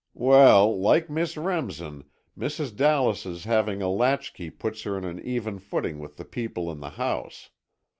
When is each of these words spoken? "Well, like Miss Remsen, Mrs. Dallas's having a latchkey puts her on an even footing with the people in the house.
"Well, 0.17 0.75
like 0.81 1.11
Miss 1.11 1.37
Remsen, 1.37 2.05
Mrs. 2.35 2.75
Dallas's 2.75 3.43
having 3.43 3.83
a 3.83 3.87
latchkey 3.87 4.49
puts 4.49 4.81
her 4.81 4.97
on 4.97 5.03
an 5.05 5.19
even 5.23 5.59
footing 5.59 5.99
with 5.99 6.17
the 6.17 6.25
people 6.25 6.71
in 6.71 6.79
the 6.79 6.89
house. 6.97 7.51